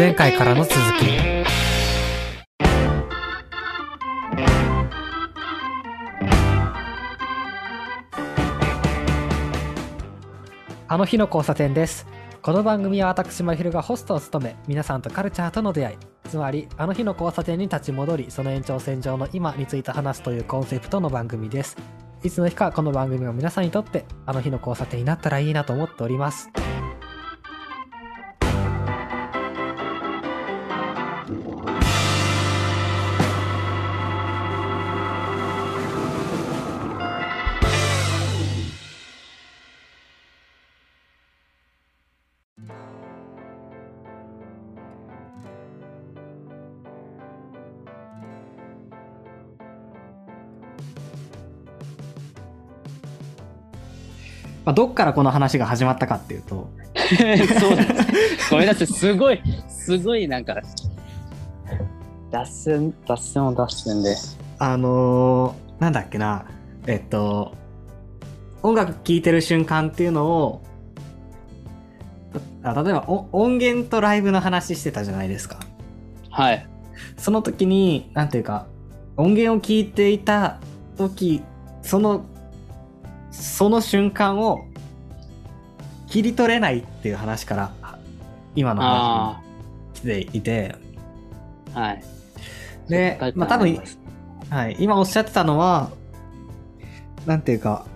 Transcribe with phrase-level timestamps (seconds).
[0.00, 0.80] 前回からの続き。
[10.88, 12.06] あの日の交差点です。
[12.40, 15.96] この番組は私まひるがホストを務め皆さんとカルチャーとの出会い。
[16.30, 21.76] つまりあの日の交差点に立ち戻りその延長線上の今について話すというコンセプトの番組です。
[22.22, 26.48] いつの日かこの番組が皆さんにとってあの日の交差点になったらいいなと思っております。
[54.70, 57.84] まあ、どっからこの話が始まったかっていうとそうで
[58.38, 58.50] す。
[58.52, 60.54] ごめんなさい、すごい、 すごいなんか、
[62.30, 64.14] 脱線、脱線を脱線で。
[64.60, 66.44] あのーなんだっけな
[66.86, 67.54] えっと
[68.62, 70.62] 音楽聴いてる瞬間っていうのを
[72.62, 75.58] あ例えばお音源とライブの話してたじゃないですか
[76.30, 76.68] はい。
[77.16, 78.66] その時になんていうか
[79.16, 80.60] 音源を聞いていた
[80.98, 81.42] 時
[81.80, 82.26] その
[83.40, 84.66] その瞬間を
[86.06, 87.72] 切り取れないっていう話から
[88.54, 90.76] 今の話あに来ていて。
[91.74, 92.04] あ、はい。
[92.88, 93.80] でまあ多分
[94.50, 95.90] はい、今おっしゃってたのは、
[97.24, 97.86] なんていうか、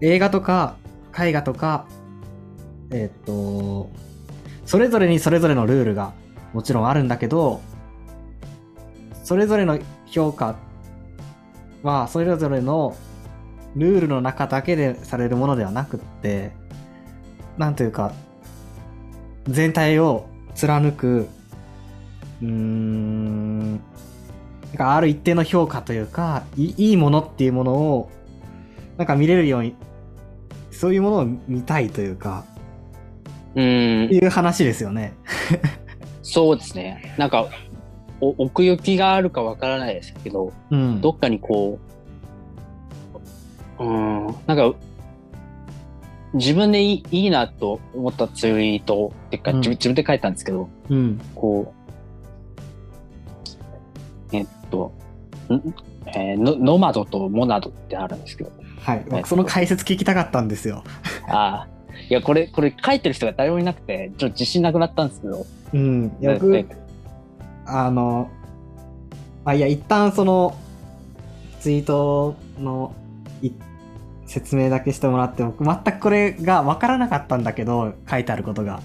[0.00, 0.74] 映画とか
[1.16, 1.86] 絵画とか、
[2.90, 3.90] えっと、
[4.66, 6.12] それぞれにそれぞれのルールが
[6.52, 7.60] もちろんあるんだけど、
[9.22, 10.56] それぞれの評価
[11.84, 12.96] は、それぞれの
[13.76, 16.52] ルールの中だけでされるものではなくって、
[17.58, 18.12] なんというか、
[19.48, 21.28] 全体を貫く、
[22.42, 23.80] うーん、なん
[24.76, 28.10] かある一定の評価というかいいいものっていうものを
[28.96, 29.74] なんか見れるように
[30.70, 32.44] そういうものを見たいというか
[33.54, 35.14] うんい、う話ですよね。
[36.22, 37.14] そうですね。
[37.18, 37.48] なんか、
[38.20, 41.99] お奥行きがあるかわからないですけど、うん、どっかにこう、
[43.80, 44.74] うん、なんか、
[46.34, 49.60] 自分でいいいいなと思ったツイートっていうか、うん。
[49.60, 51.20] 自分で書いたんですけど、うん。
[51.34, 51.74] こ
[54.32, 54.92] う、えっと、
[55.48, 55.74] ん？
[56.06, 60.84] えーノノマドとモナドってあるんですけど、はい、僕その解説聞きたかったんですよ。
[61.28, 61.68] ああ、
[62.08, 66.66] いや、これ、これ書いてる人が誰もいなくて、ちょっと自信なくなったんですけど、うん、で僕
[67.66, 68.28] あの
[69.44, 70.58] あいや一旦その
[71.60, 72.99] ツイートのい
[74.30, 78.80] 説明だけしてもらって僕全くこれが分からなかったんだけど書いてあることが、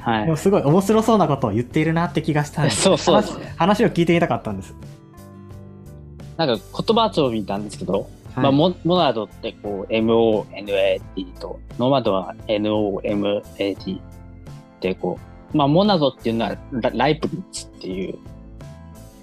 [0.00, 0.36] はいでも。
[0.36, 4.74] すごい面白そうなことを言っているなって気がしたんでそうそう話話を聞いてみたかったんです。
[6.36, 11.00] なんか言葉遊び見たんですけど、はいまあ、モモナドってこう MONAD
[11.38, 14.00] と、ノマドは NOMAD
[14.80, 15.20] でこ
[15.54, 18.18] う、まあ、モナドっていうのはラライプニッツっていう、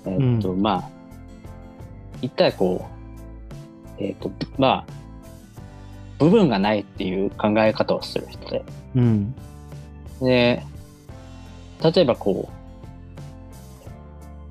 [0.06, 0.90] えーっと、まあ、
[2.22, 2.88] 一体こ
[4.00, 5.00] う、えーっと、まあ、
[6.20, 8.64] 部分がないっていう考え方をする人で、
[8.96, 9.34] うん。
[10.22, 10.64] で、
[11.82, 12.60] 例えばこう、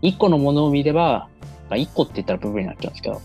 [0.00, 1.28] 一個のものを見れば、
[1.68, 3.20] まあ一個って言ったら部分になっちゃうんですけど、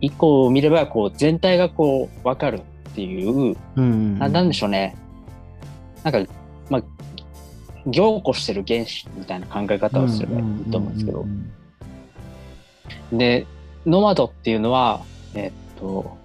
[0.00, 4.96] 一個を見ればこう全体がこう分かるっていう、うんななんでしょうね。
[6.02, 6.32] なんか、
[6.70, 6.82] まあ、
[7.86, 11.26] 凝固してる原子みたいな考え方をすればいいと思うんですけど、
[13.12, 13.46] で、
[13.84, 15.02] ノマドっていうのは、
[15.34, 16.19] えっと、まあ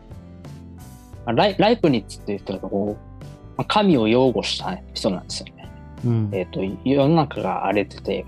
[1.33, 3.23] ライライプニッツっていう人がこう、
[3.57, 5.71] まあ神を擁護した人なんですよね。
[6.05, 8.25] うんえっ、と、世の中が荒れてて、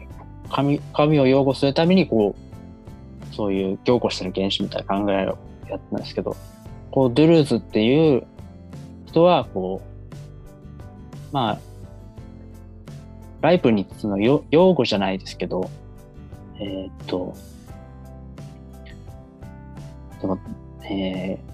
[0.49, 2.35] 神、神を擁護するために、こ
[3.31, 5.37] う、そういう凝固してる原子みたいな考えを
[5.69, 6.35] やってたんですけど、
[6.89, 8.25] こう、ドゥルーズっていう
[9.05, 11.59] 人は、こう、まあ、
[13.41, 15.69] ライプニッツのよ擁護じゃないですけど、
[16.59, 17.35] えっ、と、
[20.19, 20.39] でも、
[20.89, 21.46] えー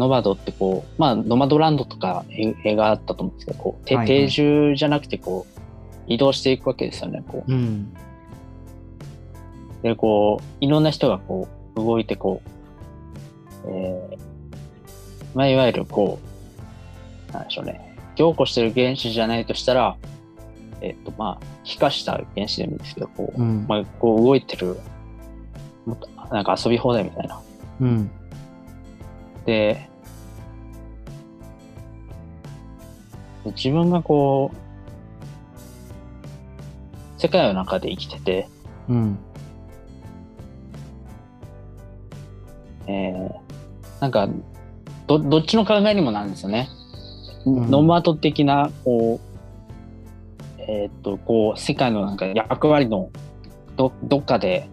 [0.00, 4.24] ノマドってこう、まあ、ノマドランドとかえ映画あったと思うんですけど、こう、てはいはい。
[4.24, 5.60] 定住じゃなくて、こう、
[6.06, 7.54] 移動していくわけですよね、こう。
[7.54, 7.92] ん。
[9.80, 9.82] う。
[9.82, 12.40] で、こう、いろんな人がこう、動いて、こ
[13.66, 14.30] う、えー
[15.34, 16.18] まあ、いわゆるこ
[17.28, 19.98] う、なんでしょうね、凝固してる原子じゃないとしたら、
[20.80, 23.66] えっ、と、まあ、気化した原子でもいいんですけど、こう、うん。
[23.68, 24.78] まあ、こう動いてる、
[26.30, 27.42] なんか遊び放題みたいな。
[27.80, 28.10] うん。
[29.44, 29.89] で、
[33.46, 34.50] 自分がこ
[37.20, 38.48] 世界の中で生きてて、
[38.88, 39.18] うん。
[42.86, 44.26] えー、なんか、
[45.06, 46.70] ど、どっちの考えにもなるんですよね。
[47.46, 53.10] んノマド的な、こう、えーっと、こう、世界のなんか役割の
[53.76, 54.66] ど、どっかで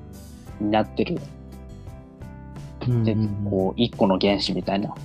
[0.62, 1.20] 担ってる、
[3.04, 3.14] で、
[3.50, 4.96] こう、一個の原子みたいな。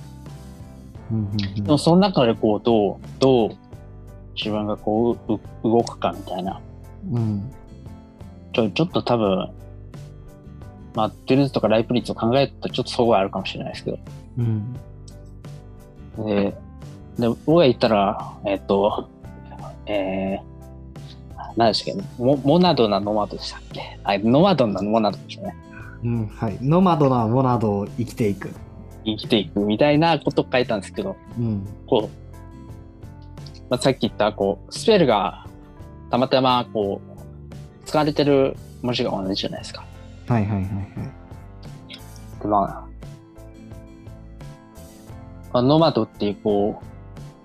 [1.13, 3.49] うんでも、その中でこう、どう、どう、
[4.35, 6.59] 自分がこう、う動くかみたいな。
[7.11, 7.53] うん。
[8.51, 9.51] ちょ、ちょっと多分、
[10.95, 13.99] まあ、デルズとかライプ率を考えたらちょっとそこはあるかもしれないですけど。
[14.37, 14.73] うん。
[16.25, 16.55] で、
[17.17, 19.09] で僕が言ったら、えっと、
[19.85, 20.43] えー、
[21.57, 22.23] 何でしたっけ？
[22.23, 23.99] モモナドなノマドでしたっけ？
[24.03, 25.55] あ、ノマドなモナドでしたね。
[26.03, 26.27] うん。
[26.27, 26.57] はい。
[26.61, 28.51] ノマドなモナドを生きていく。
[29.05, 31.67] 生きていくみたいなことを書いたんですけど、うん。
[31.87, 32.23] こう、
[33.69, 35.45] まあ、さっき言った、こう、スペルが
[36.09, 39.85] たまたま、こう、使われてる文字が同じじゃないですか。
[40.27, 42.41] はいはいはいはい。
[42.41, 42.61] でまあ、
[45.53, 46.81] まあ、ノマドっていう、こ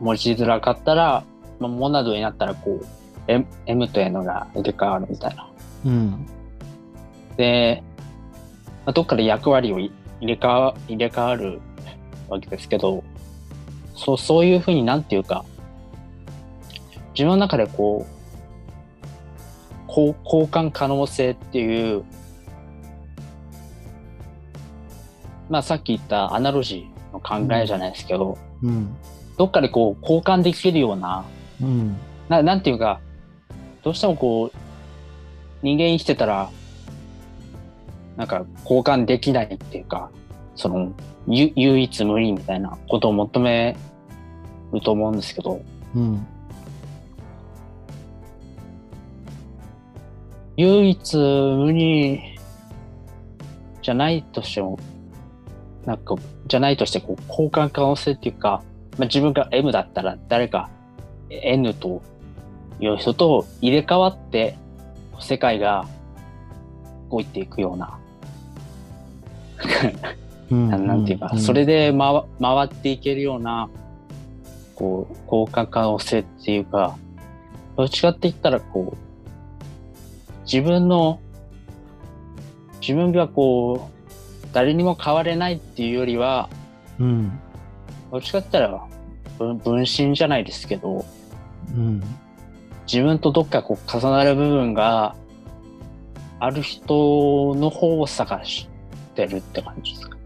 [0.00, 1.24] う、文字面かったら、
[1.58, 2.86] まあ、モナドになったら、こう、
[3.26, 5.50] M, M と N が入れ替わるみたいな。
[5.84, 6.26] うん。
[7.36, 7.82] で、
[8.86, 11.60] まあ、どっかで役割をい入れ替わ入れ替わる
[12.28, 13.04] わけですけど、
[13.94, 15.44] そう、そういうふうになんていうか、
[17.12, 18.18] 自分の中でこう、
[19.88, 22.04] 交交換可能性っていう、
[25.48, 28.96] まあさっき言ったアナロジーの考えじゃないですけど、うん。
[29.36, 31.24] どっかでこう交換できるような、
[31.60, 31.96] うん。
[32.28, 33.00] ななんていうか、
[33.82, 34.56] どうしてもこう、
[35.62, 36.50] 人間生きてたら、
[38.18, 40.10] なんか交換できないっていうか、
[40.56, 40.92] その、
[41.28, 43.76] ゆ唯一無二みたいなことを求め
[44.72, 45.62] ると思うんですけど、
[45.94, 46.26] うん。
[50.56, 52.36] 唯一無二
[53.82, 54.80] じゃないとしても、
[55.86, 56.16] なんか、
[56.48, 58.64] じゃないとしてこう交換可能性っていうか、
[58.98, 60.70] まあ、自分が M だったら誰か
[61.30, 62.02] N と
[62.80, 64.58] いう人と入れ替わって
[65.20, 65.86] 世界が
[67.10, 67.97] 動いていくような、うん。
[70.50, 73.68] なんていうか、それで回回っていけるような、
[74.74, 76.96] こう、交換可能性っていうか、
[77.76, 81.20] どっちかって言ったらこう、自分の、
[82.80, 86.48] 自分がこう、誰にも変われないっていうよりは、
[86.98, 87.38] うん。
[88.10, 88.86] どっちかって言ったら
[89.38, 91.04] 分分身じゃないですけど、
[91.74, 92.02] うん。
[92.90, 95.14] 自分とどっかこう重なる部分が
[96.40, 98.68] ある人の方を探し
[99.18, 100.16] てるって感じですか？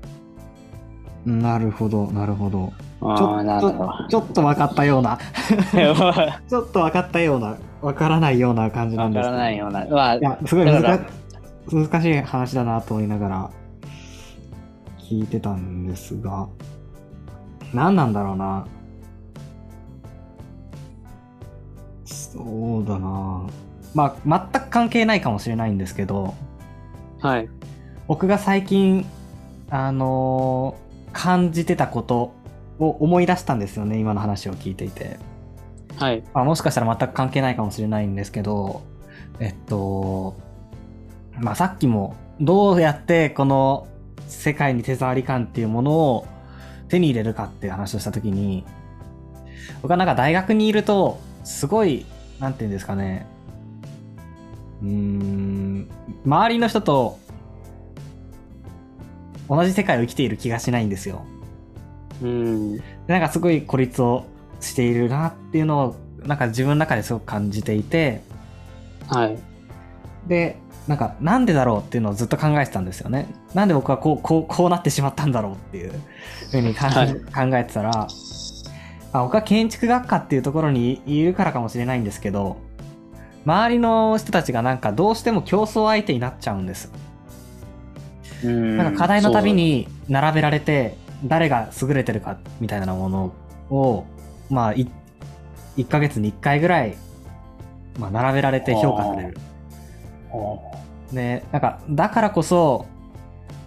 [1.25, 2.73] なるほど、なるほど。
[3.01, 4.09] あちょあ、なるほど。
[4.09, 5.19] ちょっと分 かったような、わ
[6.49, 9.87] ちょっと分かったような、分からないような感じなんですけどからないような。
[9.87, 13.51] まあい、や、すごい難しい話だなと思いながら
[14.99, 16.49] 聞いてたんですが、
[17.73, 18.67] 何なんだろうな。
[22.05, 23.47] そうだな。
[23.95, 26.35] まあ、全く関係ないかもしれないんですけど、
[27.21, 27.49] はい。
[28.07, 29.07] 僕が最近、
[29.71, 30.83] あのー
[31.13, 32.33] 感じてたこと
[32.79, 35.19] を思い出したんですよね、今の話を聞いていて。
[35.97, 36.25] はい。
[36.35, 38.83] まあ、もしかしたら全く関係ないかもしれないんですけど、
[39.39, 40.35] えっと、
[41.39, 43.87] まあ、さっきもどうやってこの
[44.27, 46.27] 世界に手触り感っていうものを
[46.89, 48.65] 手に入れるかっていう話をしたときに、
[49.83, 52.07] 僕はなんか大学にいると、すごい、
[52.41, 53.27] なんていうんですかね、
[54.83, 55.89] うーん、
[56.25, 57.19] 周りの人と
[59.55, 61.25] 同じ世界を生きている気がしないんですよ。
[62.23, 62.77] うん。
[62.77, 64.25] でなんかすごい孤立を
[64.61, 68.23] しているなっていうのをなんか自分の中ですごく感じていて
[69.09, 69.39] はい。
[70.27, 70.57] で
[70.89, 75.93] なんかなんでだろうっていうのをずっと考えてたんですよねなんで僕はこうこうこうなってしまったんだろうっていう
[76.51, 76.87] ふうに考
[77.57, 78.09] え,、てたら
[79.13, 82.57] あ僕は建築学科っていうところにいるからかもしれないんですけど
[83.45, 87.02] 周りの人たちがなんかどうしても競争相手になっちゃうんですうん
[88.47, 93.33] なんか課題のたび、に並べられて誰が優れてるかみたいなもの
[93.71, 94.05] を
[94.51, 94.89] まあい
[95.77, 96.97] 1ヶ月に1回ぐらい、
[97.99, 99.37] まあ、並べられて評価される。
[101.13, 102.87] でなんかだからこそ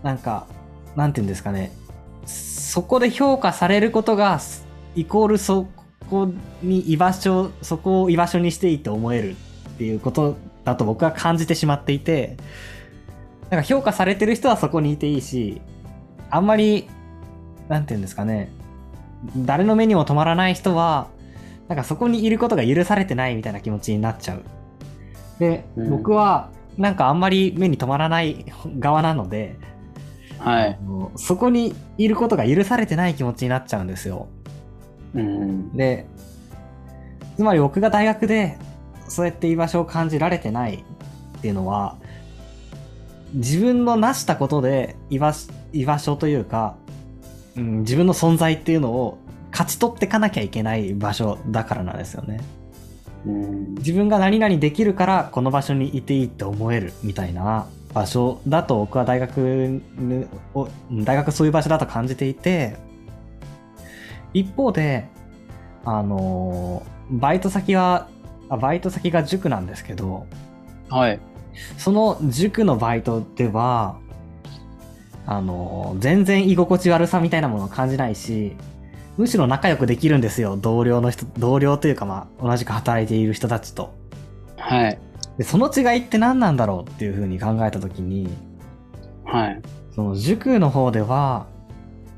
[0.03, 0.47] なんか
[0.95, 1.71] なんて言うんですかね。
[2.25, 4.39] そこで評価されることが
[4.95, 5.67] イコールそ
[6.09, 9.35] こに居場所そこを居場所にしていいと思える
[9.75, 12.37] っていうことだと僕は感じてしまっていて
[13.49, 15.61] なんか評価されてる人はそこにいていいし
[16.29, 16.87] あんまり
[17.69, 18.51] なんて言うんですかね
[19.37, 21.07] 誰の目にも止まらない人は
[21.67, 24.43] なんかそこにいることが許されてないみたいな気持ちになっちゃう
[25.39, 28.45] で、うん僕はなんかあんまり目に留まらない
[28.79, 29.55] 側なので、
[30.39, 30.79] はい。
[31.15, 34.27] そこにいることが許されてない気持ちになっちゃうんですよ。
[35.13, 35.75] うん。
[35.75, 36.05] で、
[37.37, 38.57] つまり僕が大学で
[39.07, 40.83] そうやって居場所を感じられてない
[41.37, 41.97] っていうのは、
[43.35, 46.75] 自分の成したことで居場所居場所というか、
[47.57, 49.17] うん、自分の存在っていうのを
[49.51, 52.41] 勝ち取ってかなきゃいけない場所だからなんですよね。
[53.25, 53.75] うん。
[53.75, 59.81] 自分が何々できるからこの場所にいていいって思えるみたいな場所だと僕は大学
[60.53, 62.75] を大学そういう場所だと感じていて
[64.33, 65.07] 一方で
[65.85, 68.09] あのバイト先は
[68.49, 70.27] あバイト先が塾なんですけど
[70.89, 71.19] はい。
[71.77, 73.99] その塾のバイトでは
[75.25, 78.55] あの全然居心地悪さみたいなものを感じないし
[79.17, 83.93] むしろ仲良くできるんですよ同僚の人同僚というかまあ同じく働いている人たちと。
[84.57, 84.99] はい。
[85.37, 88.29] でその違いって何なんだろうっていうふうに考えた時に
[89.23, 89.61] はい。
[89.93, 91.47] その塾の方では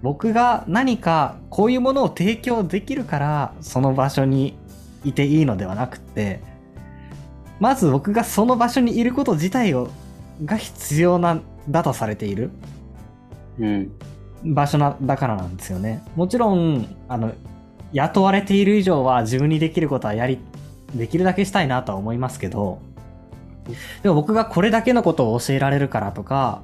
[0.01, 4.57] 僕が何かこういうものを提供できるからその場所に
[5.03, 6.41] いていいのではなくって
[7.59, 9.89] まず僕がその場所にいること自体を
[10.45, 12.51] が必要なんだとされている
[13.59, 13.91] うん。
[14.43, 17.33] 場所なだからなんですよねもちろんあの
[17.93, 20.39] 雇われている以上は自分にできることはやり
[20.93, 22.79] できるだけしたいなとは思いますけど
[24.03, 26.61] でも僕がこれだけのことを教えられるからとか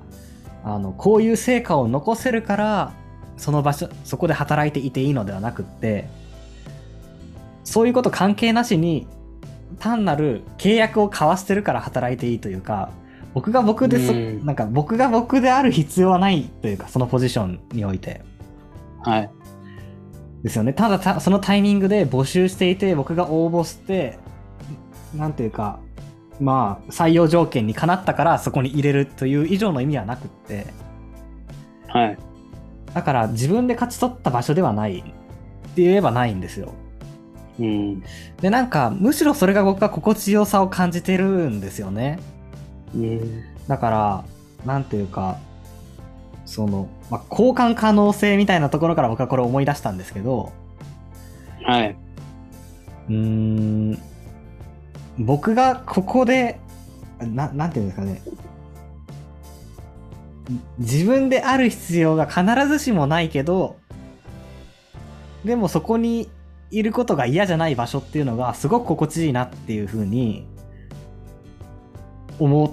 [0.63, 2.93] あのこういう成果を残せるから
[3.37, 6.07] その場所そこで働いていていいのではなくって
[7.63, 9.07] そういうこと関係なしに
[9.79, 12.91] 単なる契約を交わしてるから働いていいというか
[13.33, 14.45] 僕が僕でそ、うん。
[14.45, 18.21] なんか僕が僕である必要はないというかそのポジションにおいて。
[19.03, 19.29] はい。
[20.43, 20.73] ですよね。
[20.73, 24.19] ただたそのタイミングで募集していて僕が応募して
[25.15, 25.79] なんていうか
[26.39, 30.67] まあ採用条件にかなったからそこに入れるという以上の意味はなくって。
[31.87, 32.17] はい。
[32.93, 35.03] だから自分で勝ち取った場所ではない。
[35.73, 36.71] って言えばないんですよ
[37.59, 38.03] うん。
[38.41, 42.19] でなんかむしろそれが僕は心地よさを感じてるんですよね
[42.95, 43.43] うん。
[43.67, 44.25] だから
[44.65, 45.37] なんていうか
[46.45, 50.51] その、まあ、交換可能性みたいなところから僕はこれを思い出したんですけど
[51.65, 51.95] はい。
[53.09, 54.01] うーん
[55.19, 56.59] 僕がここで
[57.19, 58.21] ななんていうんですかね
[60.77, 63.77] 自分である必要が必ずしもないけど
[65.45, 66.29] でもそこに
[66.77, 70.45] いることが嫌じゃない場所っていうのがすごく心地いいなっていうふうに
[72.39, 72.71] 思っ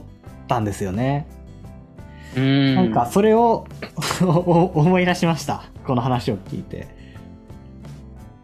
[0.48, 1.26] たんですよね。
[2.36, 2.74] うん。
[2.74, 3.66] なんかそれを
[4.22, 6.88] お 思い出しましたこの話を聞いて。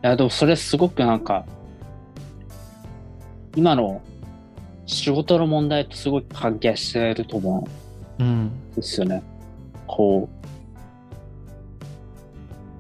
[0.05, 1.47] いや、でもそれすごくなんか、
[3.57, 4.03] 今の
[4.85, 7.87] 仕事の問題とすごく関係してると思うん
[8.19, 9.23] うんですよね。
[9.87, 10.47] こう、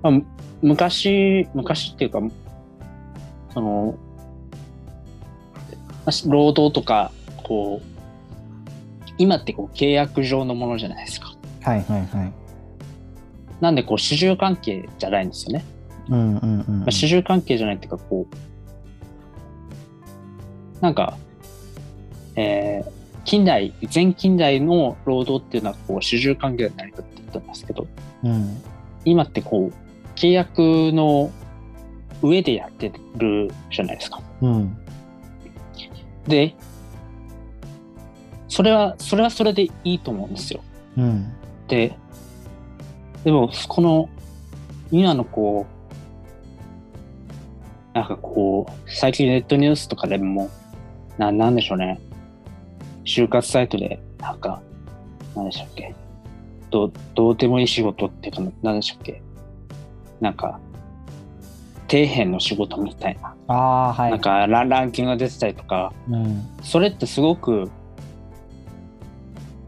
[0.02, 0.24] まあ、む
[0.62, 2.20] 昔、昔っていうか、
[3.56, 3.98] その、
[6.04, 7.10] まあ労働とか、
[7.42, 11.34] こう、今ってこう契約上のものじゃないですか。
[11.62, 12.32] はいはいはい。
[13.62, 15.64] なんでこう、主従関係じゃないんですよね。
[16.10, 18.36] うんうんうん、まあ、主従関係じゃないっていうか、こう、
[20.82, 21.16] なんか、
[22.36, 27.88] えー近代、前近代の労働っていうのは、こう、主従関係で成り立ってたんですけど、
[28.22, 28.62] うん
[29.04, 30.60] 今ってこう、契約
[30.92, 31.32] の
[32.22, 34.20] 上でやってるじゃないですか。
[34.42, 34.76] うん
[36.26, 36.56] で、
[38.48, 40.60] それは、それはそれでいいと思うんですよ。
[40.96, 41.32] うん
[41.68, 41.96] で、
[43.24, 44.08] でも、この、
[44.90, 45.76] 今のこう、
[47.96, 50.50] なんかこう、最近ネットニュースとかでも、
[51.18, 51.98] な、なんでしょうね。
[53.04, 54.60] 就活サイトで、なんか、
[55.34, 55.94] なんでしたっけ。
[56.70, 59.22] どう、どうでもいい仕事っていうか、なんでしたっけ。
[60.20, 60.60] なんか、
[61.88, 63.34] 底辺の仕事みたいな。
[63.48, 63.54] あ
[63.90, 64.10] あはい。
[64.10, 66.42] なんかラン、ランキングが出てたりとか、うん。
[66.62, 67.70] それってすごく、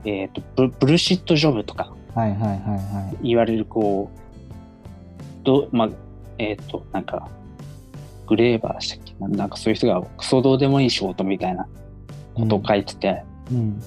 [0.05, 1.93] えっ、とブ、ブルシットジョブとか。
[2.15, 3.29] はいはいはいはい。
[3.29, 4.11] 言われる、こ
[5.43, 5.89] う、どまあ、
[6.39, 7.29] えっ、と、なんか、
[8.27, 9.15] グレーバーでしたっけ？
[9.21, 11.67] ななんかそういう人がクソどうでもいい仕事みたいな
[12.35, 13.83] ことを書いてて、うん。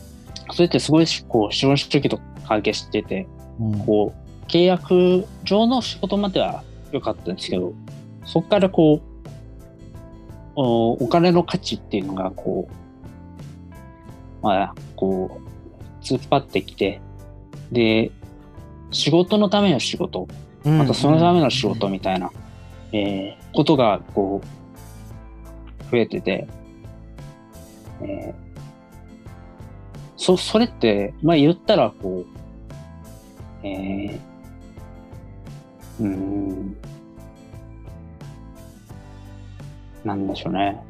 [0.52, 3.28] それってすごいしこう資本主義と関係してて、
[3.60, 3.80] うん。
[3.86, 7.74] こう、契約上の仕事までは良かったんですけど、
[8.26, 9.02] そこからこう、
[10.56, 17.02] おお金の価値っていうのがこう、まあ、こう、突っ張ってきて、
[17.72, 18.12] で、
[18.92, 20.28] 仕事のための仕事、
[20.66, 20.78] うん。
[20.80, 22.32] またそのための仕事みたいな、
[22.92, 26.48] えーことがこう、増えてて、
[28.02, 28.52] えー
[30.22, 32.26] そ、それって、まあ言ったら、こ
[33.64, 36.78] う、えー、うーん、
[40.04, 40.82] なんでしょうね。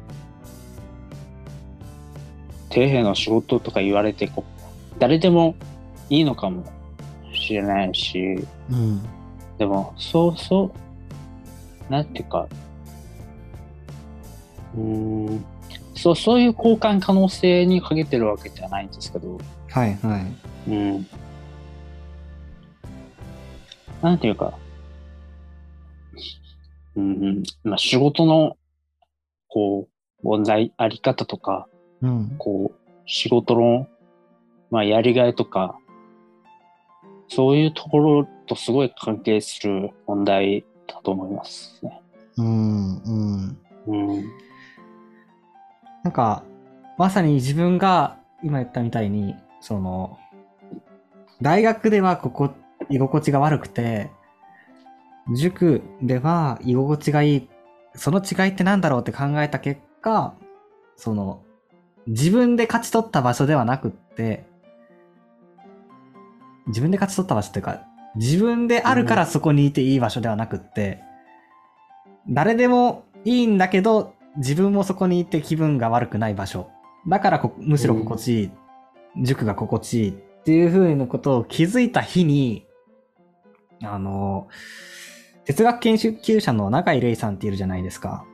[2.70, 5.54] 底辺の仕事とか言われて、こう、誰でも
[6.08, 6.64] いいのかも
[7.34, 8.38] しれないし、
[8.70, 9.02] うん。
[9.58, 10.72] でも、そうそ
[11.88, 12.48] う、なんていうか、
[14.74, 15.44] うーん、
[15.94, 19.38] そう、そういう交換可能性にかけてるわけじゃないんですけど、
[19.68, 20.18] はいは
[20.66, 20.70] い。
[20.70, 21.06] うん。
[24.00, 24.54] なんていうか、
[26.96, 28.56] うんうん、まあ仕事の、
[29.52, 29.88] こ
[30.22, 31.68] う、問題、あり方とか、
[32.00, 32.34] うん。
[32.38, 33.86] こう、仕事の、
[34.70, 35.76] まあやりがいとか、
[37.28, 42.02] そういうところとすごい関係する問題だと思いますね。
[42.38, 42.96] うん。
[42.96, 43.58] うん。
[43.86, 44.24] うん。
[46.02, 46.44] なんか、
[46.98, 50.18] まさに自分が今言ったみたいに、その、
[51.42, 52.50] 大学ではここ、
[52.88, 54.10] 居心地が悪くて、
[55.36, 57.48] 塾では居心地がいい。
[57.94, 60.34] その違いってなんだろうって考えた結果、
[60.96, 61.42] その、
[62.06, 64.44] 自分で勝ち取った場所ではなくって、
[66.66, 67.82] 自分で勝ち取った場所っていうか、
[68.16, 71.02] 自分であるからそこにいていい場所ではなくって、
[72.28, 76.70] 誰でもいいんだけど、自分もそこにいて気分が悪くない場所。
[77.08, 78.50] だからこむしろ心地いい、
[79.22, 80.12] 塾が心地いいっ
[80.44, 82.66] ていう風なことを気づいた日に、
[83.82, 84.48] あの、
[85.44, 88.24] 哲学研究者の永井玲さんっているじゃないですか。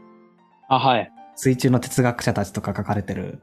[0.68, 1.10] あ、はい。
[1.36, 3.42] 水中の哲学者たちとか書かれてる。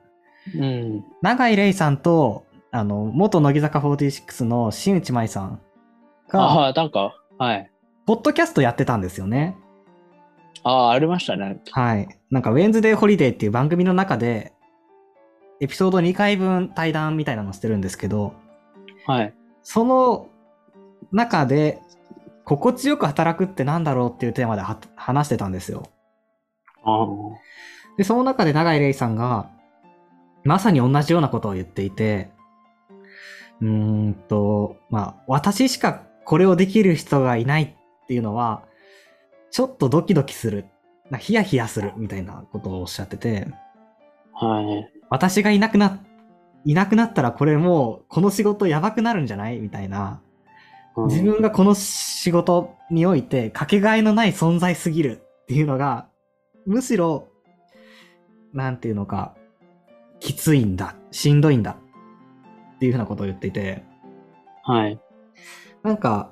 [0.55, 1.03] うん。
[1.21, 5.61] 永井玲さんと、あの、元乃木坂46の新内舞さん
[6.29, 7.71] が、あ、なんか、はい。
[8.05, 9.55] ポッドキャストやってたんですよね。
[10.63, 11.61] ああ、ありましたね。
[11.71, 12.07] はい。
[12.29, 14.53] なんか、ウェンズデーホリデーっていう番組の中で、
[15.61, 18.33] エピソード2回分対談みたいなのしてるんですけど、
[19.07, 19.33] はい。
[19.63, 20.27] その
[21.11, 21.81] 中で、
[22.45, 25.83] 心地よく働くってなんだろうっていうテーマでは話してたんですよ。
[27.97, 29.49] で、その中で永井玲さんが、
[30.43, 32.29] まさに同じようなことを言っていて、
[33.61, 38.63] うーんと、まあ、私しかこれをできる人がいないっていうのは、
[39.49, 40.65] ちょっとドキドキする。
[41.09, 43.47] なヒヤヒヤするみたいなことをおっしゃってて、
[44.33, 44.91] はい。
[45.09, 45.99] 私がいなくな、
[46.65, 50.21] いなくなったらこれもう、この仕事やばくなるんじゃないみたいな。
[50.95, 56.07] うん自分がこの仕事においてかけがえのない存在すぎるっていうのが、
[56.65, 57.27] むしろ、
[58.53, 59.35] なんていうのか、
[60.19, 61.77] きついんだ、しんどいんだ
[62.75, 63.83] っていうふうなことを言っていて、
[64.63, 64.99] はい。
[65.83, 66.31] なんか、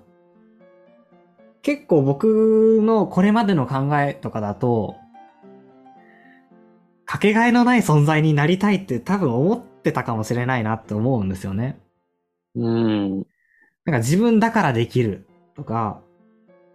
[1.61, 4.95] 結構僕のこれまでの考えとかだと、
[7.05, 11.79] かけがえのない存在になりたいって多分思ってたかもしれないなって思うんですよね。
[12.55, 13.23] うん。
[13.85, 16.01] なんか自分だからできるとか、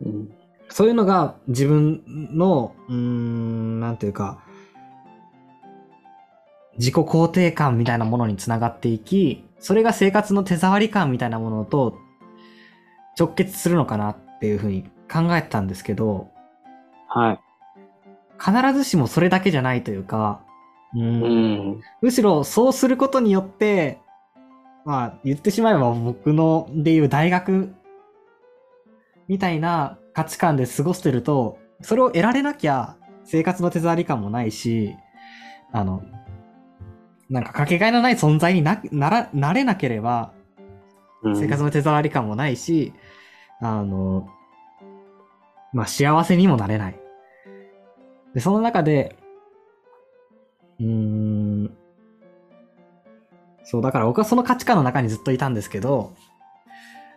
[0.01, 0.31] うん。
[0.69, 2.03] そういうのが自分
[2.37, 4.45] の、うーん、なんていうか、
[6.79, 11.99] 自己肯定感みたいなものにつながっていき、それが生活の手触り感みたいなものと
[13.19, 16.31] 直結するのかなっていうふうに考えてたんですけど、
[17.09, 17.41] はい。
[18.39, 20.43] 必ずしもそれだけじゃないというか、
[20.95, 21.27] うーんう
[21.77, 21.81] ん。
[22.03, 23.99] むしろそうすることによって、
[24.89, 27.75] まあ言ってしまえば僕のでいう大学
[29.29, 34.97] みたいな価値観で過ごしてると、それを得られなきゃ生活の手触り感もないし、
[35.73, 36.03] あの、
[37.29, 40.33] なんかかけがえのない存在になならなれなければ
[41.23, 42.95] うん生活の手触り感もないし、
[43.61, 44.27] あの、
[45.75, 46.99] まあ幸せにもなれない。
[48.33, 49.17] で、その中で、
[50.81, 51.77] うーん、
[53.71, 56.15] そう、だから僕はその価値観の中にずっといたんですけど、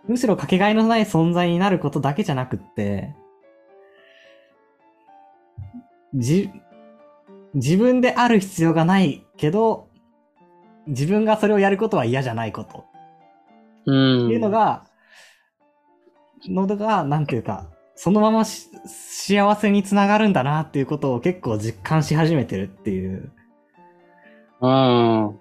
[0.06, 3.16] むしろかけがえのない存在になることだけじゃなくって、
[6.14, 6.52] じ、
[7.54, 9.88] 自分である必要がないけど、
[10.88, 12.84] 自分がそれをやることは嫌じゃないこと。
[13.86, 14.26] うん。
[14.26, 14.84] っていうのが、
[16.50, 23.32] のが、なんていうか、そのままし幸せにつながるんだなっていうことを結構実感し始めてるっていう、
[24.60, 25.28] うん。
[25.28, 25.36] うん、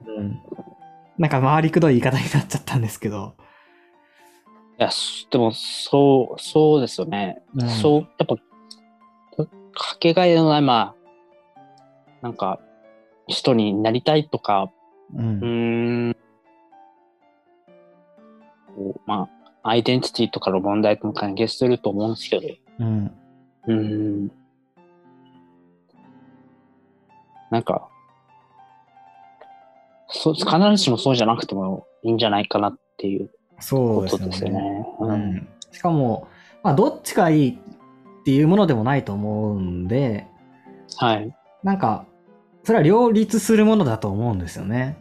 [1.21, 3.35] なんか回りくどい言い方になっちゃったんですけど、
[4.79, 7.43] いや、すでも、そう、そうですよね。
[7.55, 7.69] うん。
[7.69, 8.37] そう、やっぱ、
[9.75, 10.95] かけがえのない、ま
[11.55, 11.61] あ、
[12.23, 12.59] なんか、
[13.29, 14.73] 人になりたいとか、
[15.15, 15.41] う、うん。
[15.41, 16.17] ーん、
[19.05, 19.29] ま
[19.63, 23.05] あ、アイデンティティとかの問題とも関係してると思うんですけど、うん、
[23.67, 24.33] うーん、
[27.51, 27.90] なんか、
[30.13, 33.31] そう必ずしもそうじゃなくてもいいんじゃないかなっていう
[33.71, 34.87] ことですよね。
[35.01, 35.49] ううんん。
[35.73, 36.29] しかも、
[36.63, 40.27] まあ、どっちがいいっていうものでもないと思うんで、
[40.97, 41.35] はい。
[41.63, 42.07] なんか、
[42.65, 44.99] それは両立するものだと思うんですよね。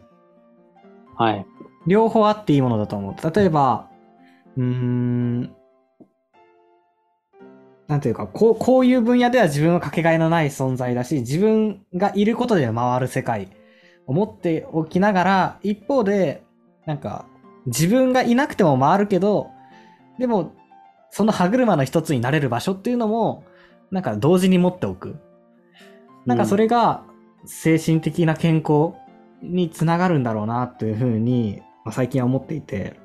[1.16, 1.46] はい。
[1.86, 3.34] 両方あっていいものだと思う。
[3.34, 3.88] 例えば、
[4.56, 5.54] うーん、
[7.88, 13.48] なんていうか、こう、こういう分野では自分はかけがえのない存在だし、自分がいることで回る世界
[14.10, 16.42] を持っておきながら、一方で、
[16.84, 17.26] なんか、
[17.66, 19.50] 自分がいなくても回るけど、
[20.18, 20.52] でも、
[21.10, 23.44] その歯車の一つになれる場所っていうのも、
[23.92, 25.16] なんか同時に持っておく。
[26.26, 27.04] なんかそれが
[27.46, 28.94] 精神的な健康
[29.42, 32.98] につながるんだろうなというふうに、まあ最近は思っていて。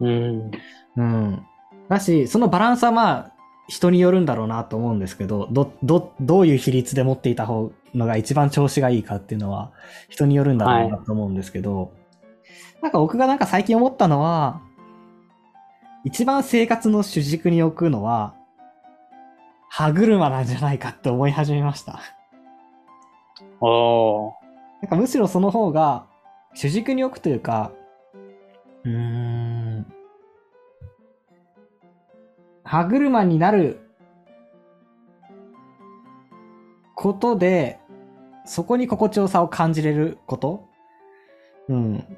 [0.00, 0.50] うん。
[0.96, 1.42] うん。
[1.88, 3.31] だし、そのバランスはまあ、
[3.68, 9.70] 人によるんだろうなと思うんですけど、ど、ど、どういう比率で持っていた方のが一番調子がいいかっていうのは、
[10.08, 11.92] 人によるんだろうなと思うんですけど、
[12.82, 14.60] なんか僕がなんか最近思ったのは、
[16.04, 18.34] 一番生活の主軸に置くのは、
[19.68, 22.00] 歯車なんじゃないかって思い始めました。
[23.60, 24.32] おー。
[24.82, 26.06] なんかむしろその方が
[26.54, 27.70] 主軸に置くというか、
[28.84, 29.31] うーん、
[32.72, 33.80] 歯車になる
[36.94, 37.78] ことで、
[38.46, 40.70] そこに心地よさを感じれること？
[41.68, 42.16] うん。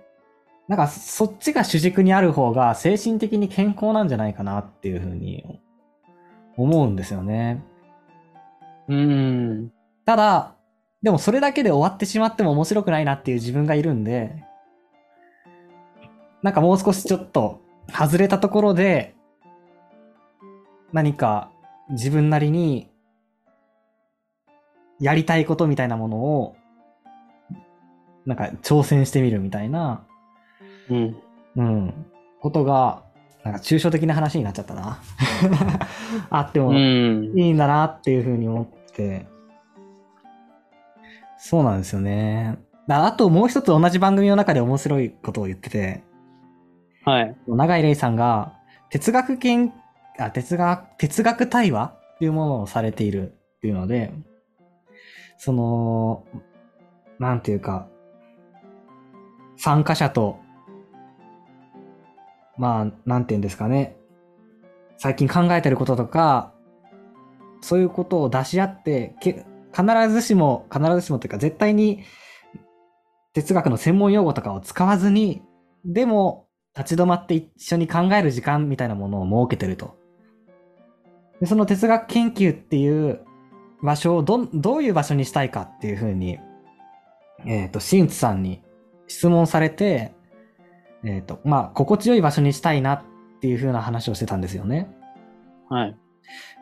[0.69, 5.61] なんかそっちが主軸にある方が精神的に健康なんじゃないかなっていうふうに
[6.57, 7.65] 思うんですよね。
[8.87, 9.73] うん。
[10.05, 10.55] ただ、
[11.03, 14.45] でもそれだけで終わってしまっても面白くないなっていう自分がいるんで、
[16.45, 19.17] なんかもう少しちょっと外れたところで、
[20.95, 21.51] 何か
[21.91, 22.89] 自分なりに
[25.01, 26.57] やりたいことみたいなものを、
[28.25, 30.07] なんか挑戦してみるみたいな、
[30.89, 31.17] うん。
[31.57, 32.07] うん、
[32.41, 33.03] ことが、
[33.43, 35.01] なんか抽象的な話になっちゃったな。
[36.31, 37.33] あっても、うん。
[37.37, 39.27] いいんだなっていうふうに思って。
[41.39, 42.57] そうなんですよね。
[42.87, 46.05] だあともう一つ同じ番組の中で面白いことを言ってて、
[47.05, 47.37] はい。
[47.49, 48.55] 永井玲さんが
[48.91, 49.73] 哲学研、
[50.19, 54.13] あ、哲学、哲学対話っていうものをされているっていうので、
[55.37, 56.25] その、
[57.19, 57.89] なんていうか、
[59.57, 60.39] 参加者と、
[62.57, 63.97] まあ、なんていうんですかね、
[64.97, 66.53] 最近考えてることとか、
[67.61, 72.05] そういうことを出し合って、け必ずしも、必ずしもというか、絶対に
[73.33, 75.43] 哲学の専門用語とかを使わずに、
[75.85, 76.47] でも、
[76.77, 79.97] 立ち止まって一緒に考える時間みたいなものを設けてると。
[81.41, 83.21] でその哲学研究っていう
[83.83, 86.39] 場所をどん、どういう場所にしたいかっていうふうに、
[87.45, 88.63] えっ、と、新津さんに
[89.07, 90.15] 質問されて、
[91.05, 93.03] えっ、と、まあ、心地よい場所にしたいなっ
[93.41, 94.89] ていうふうな話をしてたんですよね。
[95.69, 95.97] はい。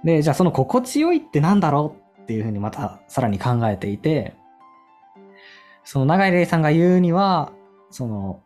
[0.05, 4.35] で、じゃあその心地よいってなんだろうっていうふうにまたさらに考えていて、
[5.85, 7.53] その永井玲さんが言うには、
[7.91, 8.43] その、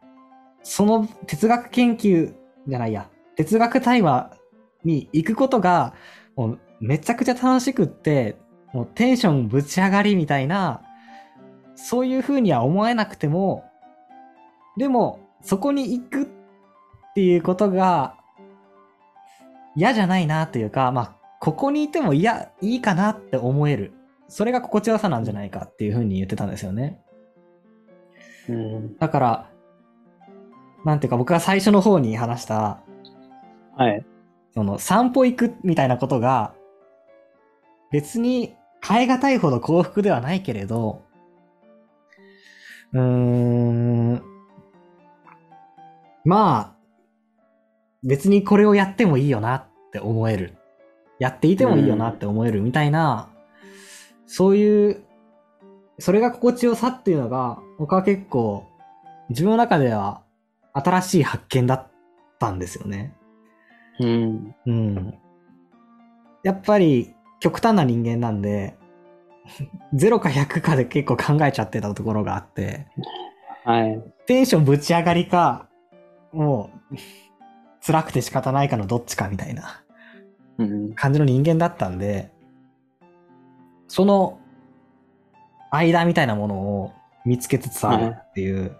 [0.62, 2.34] その哲学研究
[2.66, 4.35] じゃないや、哲学対話
[4.86, 5.94] に行くことが、
[6.36, 8.36] もうめちゃくちゃ楽しくって、
[8.72, 10.82] もうテンションぶち上がりみたいな、
[11.74, 13.64] そういうふうには思えなくても、
[14.76, 16.26] でも、そこに行くっ
[17.14, 18.16] ていうことが、
[19.74, 23.92] 嫌じゃないなというか、まあ、ここにいても嫌、いいかなって思える。
[24.28, 27.00] それが心地よさなんじゃないかっていうふうに言ってたんですよね。
[28.48, 28.96] うん。
[28.96, 29.50] だから、
[30.84, 32.80] なんていうか僕が最初の方に話した、
[33.76, 34.04] はい。
[34.56, 36.54] その散歩行くみたいなことが、
[37.92, 41.02] 別に変え難いほど幸福ではないけれど、
[42.94, 44.22] うーん、
[46.24, 46.76] まあ、
[48.02, 50.56] 別にこれをやってもいいよなって思える。
[51.18, 53.28] やっていてもいいよなって思えるみたいな、
[54.26, 55.02] そういう、
[55.98, 58.66] それが心地よさっていうのが、僕は結構、
[59.28, 60.22] 自分の中では
[60.72, 61.86] 新しい発見だっ
[62.38, 63.14] たんですよね。
[64.00, 64.54] うん。
[64.66, 65.14] うん。
[66.42, 68.76] やっぱり極端な人間なんで、
[69.94, 72.86] 0か100かで結構考えちゃってたところがあって、
[73.64, 74.02] はい。
[74.26, 75.68] テンションぶち上がりか、
[76.32, 76.96] もう、
[77.84, 79.84] 辛くて仕方ないかのどっちかみたいな
[80.58, 80.94] うん。
[80.94, 82.30] 感じの人間だったんで、
[83.88, 84.38] その
[85.70, 86.92] 間みたいなものを
[87.24, 88.76] 見つけつつあるっていう、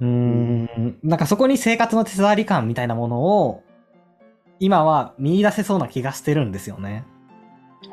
[0.00, 3.63] うーん、なんかそこに生活の手触り感みたいなものを、
[4.60, 7.04] 今は見出せそうな気がしてるんですよね。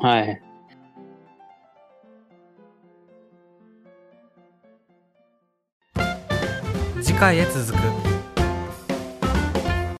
[0.00, 0.42] はい。
[7.02, 8.11] 次回へ続く